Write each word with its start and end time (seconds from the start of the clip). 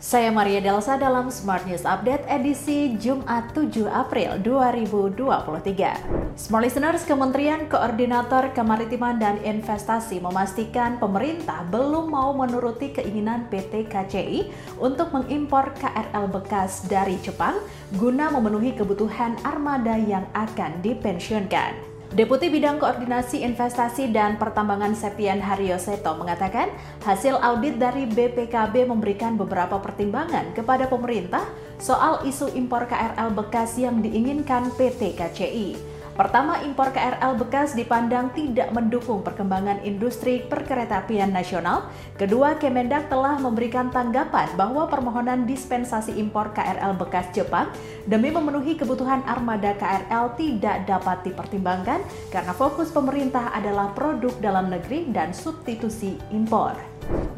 Saya 0.00 0.32
Maria 0.32 0.64
Delsa 0.64 0.96
dalam 0.96 1.28
Smart 1.28 1.68
News 1.68 1.84
Update 1.84 2.24
edisi 2.24 2.96
Jumat 2.96 3.52
7 3.52 3.84
April 3.84 4.40
2023. 4.40 6.40
Smart 6.40 6.64
Listeners, 6.64 7.04
Kementerian 7.04 7.68
Koordinator 7.68 8.48
Kemaritiman 8.56 9.20
dan 9.20 9.36
Investasi 9.44 10.24
memastikan 10.24 10.96
pemerintah 10.96 11.68
belum 11.68 12.16
mau 12.16 12.32
menuruti 12.32 12.96
keinginan 12.96 13.44
PT 13.52 13.92
KCI 13.92 14.48
untuk 14.80 15.12
mengimpor 15.12 15.76
KRL 15.76 16.32
bekas 16.32 16.88
dari 16.88 17.20
Jepang 17.20 17.60
guna 18.00 18.32
memenuhi 18.32 18.72
kebutuhan 18.72 19.36
armada 19.44 20.00
yang 20.00 20.24
akan 20.32 20.80
dipensiunkan. 20.80 21.89
Deputi 22.10 22.50
Bidang 22.50 22.82
Koordinasi 22.82 23.46
Investasi 23.46 24.10
dan 24.10 24.34
Pertambangan 24.34 24.98
Septian 24.98 25.38
Haryo 25.38 25.78
Seto 25.78 26.18
mengatakan 26.18 26.66
hasil 27.06 27.38
audit 27.38 27.78
dari 27.78 28.02
BPKB 28.02 28.82
memberikan 28.90 29.38
beberapa 29.38 29.78
pertimbangan 29.78 30.50
kepada 30.50 30.90
pemerintah 30.90 31.46
soal 31.78 32.26
isu 32.26 32.50
impor 32.58 32.90
KRL 32.90 33.30
bekas 33.30 33.78
yang 33.78 34.02
diinginkan 34.02 34.74
PT 34.74 35.14
KCI. 35.14 35.99
Pertama, 36.20 36.60
impor 36.60 36.92
KRL 36.92 37.32
bekas 37.40 37.72
dipandang 37.72 38.28
tidak 38.36 38.68
mendukung 38.76 39.24
perkembangan 39.24 39.80
industri 39.88 40.44
perkeretaapian 40.44 41.32
nasional. 41.32 41.88
Kedua, 42.20 42.60
Kemendak 42.60 43.08
telah 43.08 43.40
memberikan 43.40 43.88
tanggapan 43.88 44.52
bahwa 44.52 44.84
permohonan 44.84 45.48
dispensasi 45.48 46.20
impor 46.20 46.52
KRL 46.52 46.92
bekas 47.00 47.32
Jepang 47.32 47.72
demi 48.04 48.28
memenuhi 48.28 48.76
kebutuhan 48.76 49.24
armada 49.24 49.72
KRL 49.80 50.36
tidak 50.36 50.84
dapat 50.84 51.24
dipertimbangkan 51.24 52.04
karena 52.28 52.52
fokus 52.52 52.92
pemerintah 52.92 53.56
adalah 53.56 53.88
produk 53.96 54.36
dalam 54.44 54.68
negeri 54.68 55.08
dan 55.08 55.32
substitusi 55.32 56.20
impor. 56.36 56.76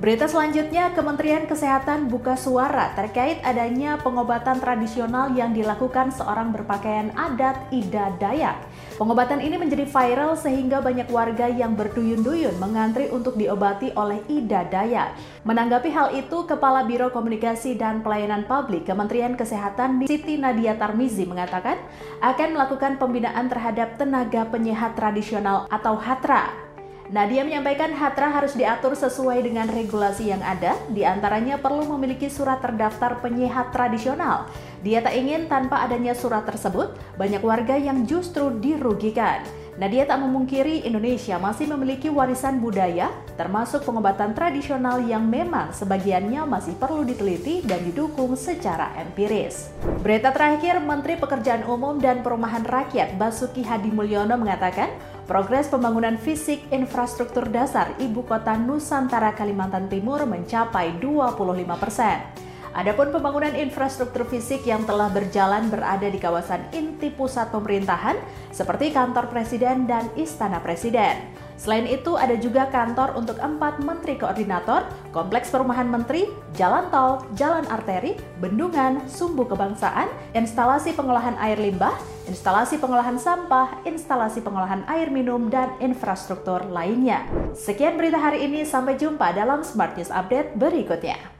Berita 0.03 0.27
selanjutnya, 0.27 0.91
Kementerian 0.93 1.47
Kesehatan 1.47 2.11
buka 2.11 2.35
suara 2.35 2.91
terkait 2.99 3.39
adanya 3.47 3.97
pengobatan 4.03 4.59
tradisional 4.59 5.31
yang 5.33 5.55
dilakukan 5.55 6.11
seorang 6.11 6.51
berpakaian 6.51 7.15
adat 7.15 7.71
Ida 7.71 8.11
Dayak. 8.19 8.59
Pengobatan 9.01 9.41
ini 9.41 9.57
menjadi 9.57 9.89
viral 9.89 10.37
sehingga 10.37 10.85
banyak 10.85 11.09
warga 11.09 11.49
yang 11.49 11.73
berduyun-duyun 11.73 12.61
mengantri 12.61 13.09
untuk 13.09 13.41
diobati 13.41 13.89
oleh 13.97 14.21
Ida 14.29 14.69
Dayak. 14.69 15.17
Menanggapi 15.49 15.89
hal 15.89 16.13
itu, 16.13 16.45
Kepala 16.45 16.85
Biro 16.85 17.09
Komunikasi 17.09 17.81
dan 17.81 18.05
Pelayanan 18.05 18.45
Publik 18.45 18.85
Kementerian 18.85 19.33
Kesehatan 19.33 20.05
Siti 20.05 20.37
Nadia 20.37 20.77
Tarmizi 20.77 21.25
mengatakan 21.25 21.81
akan 22.21 22.49
melakukan 22.53 23.01
pembinaan 23.01 23.49
terhadap 23.49 23.97
tenaga 23.97 24.45
penyehat 24.53 24.93
tradisional 24.93 25.65
atau 25.73 25.97
HATRA 25.97 26.72
Nadia 27.11 27.43
menyampaikan 27.43 27.91
Hatra 27.91 28.31
harus 28.31 28.55
diatur 28.55 28.95
sesuai 28.95 29.43
dengan 29.43 29.67
regulasi 29.67 30.31
yang 30.31 30.39
ada, 30.39 30.79
di 30.87 31.03
antaranya 31.03 31.59
perlu 31.59 31.83
memiliki 31.99 32.31
surat 32.31 32.63
terdaftar 32.63 33.19
penyehat 33.19 33.75
tradisional. 33.75 34.47
Dia 34.87 35.03
tak 35.03 35.19
ingin 35.19 35.51
tanpa 35.51 35.83
adanya 35.83 36.15
surat 36.15 36.47
tersebut, 36.47 36.95
banyak 37.19 37.43
warga 37.43 37.75
yang 37.75 38.07
justru 38.07 38.55
dirugikan. 38.63 39.43
Nadia 39.73 40.05
tak 40.05 40.21
memungkiri 40.21 40.85
Indonesia 40.85 41.41
masih 41.41 41.65
memiliki 41.65 42.13
warisan 42.13 42.61
budaya, 42.61 43.09
termasuk 43.41 43.89
pengobatan 43.89 44.37
tradisional 44.37 45.01
yang 45.01 45.25
memang 45.25 45.73
sebagiannya 45.73 46.45
masih 46.45 46.77
perlu 46.77 47.09
diteliti 47.09 47.65
dan 47.65 47.81
didukung 47.81 48.37
secara 48.37 48.93
empiris. 49.01 49.73
Berita 50.05 50.29
terakhir, 50.29 50.77
Menteri 50.77 51.17
Pekerjaan 51.17 51.65
Umum 51.65 51.97
dan 51.97 52.21
Perumahan 52.21 52.69
Rakyat 52.69 53.17
Basuki 53.17 53.65
Hadi 53.65 53.89
Mulyono 53.89 54.37
mengatakan, 54.37 54.93
Progres 55.23 55.71
pembangunan 55.71 56.19
fisik 56.19 56.67
infrastruktur 56.75 57.47
dasar 57.47 57.95
ibu 58.03 58.27
kota 58.27 58.59
Nusantara 58.59 59.31
Kalimantan 59.39 59.87
Timur 59.87 60.27
mencapai 60.27 60.99
25 60.99 61.63
persen. 61.79 62.27
Adapun 62.75 63.15
pembangunan 63.15 63.55
infrastruktur 63.55 64.27
fisik 64.27 64.67
yang 64.67 64.83
telah 64.83 65.07
berjalan 65.15 65.71
berada 65.71 66.11
di 66.11 66.19
kawasan 66.19 66.67
inti 66.75 67.15
pusat 67.15 67.55
pemerintahan 67.55 68.19
seperti 68.51 68.91
kantor 68.91 69.31
presiden 69.31 69.87
dan 69.87 70.11
istana 70.19 70.59
presiden. 70.59 71.15
Selain 71.63 71.87
itu, 71.87 72.19
ada 72.19 72.35
juga 72.35 72.67
kantor 72.75 73.15
untuk 73.15 73.39
empat 73.39 73.79
menteri 73.87 74.19
koordinator, 74.19 74.83
kompleks 75.15 75.47
perumahan 75.47 75.87
menteri, 75.87 76.27
jalan 76.59 76.91
tol, 76.91 77.23
jalan 77.39 77.63
arteri, 77.71 78.19
bendungan, 78.43 79.07
sumbu 79.07 79.47
kebangsaan, 79.47 80.11
instalasi 80.35 80.91
pengolahan 80.91 81.39
air 81.39 81.63
limbah, 81.63 81.95
instalasi 82.27 82.83
pengolahan 82.83 83.15
sampah, 83.15 83.79
instalasi 83.87 84.43
pengolahan 84.43 84.83
air 84.91 85.07
minum, 85.15 85.47
dan 85.55 85.71
infrastruktur 85.79 86.67
lainnya. 86.67 87.23
Sekian 87.55 87.95
berita 87.95 88.19
hari 88.19 88.43
ini, 88.43 88.67
sampai 88.67 88.99
jumpa 88.99 89.31
dalam 89.31 89.63
Smart 89.63 89.95
News 89.95 90.11
Update 90.11 90.59
berikutnya. 90.59 91.31